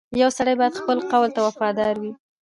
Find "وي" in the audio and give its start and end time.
2.01-2.11